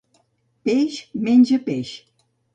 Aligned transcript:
Peix 0.69 0.97
menja 1.29 1.61
peix. 1.69 1.95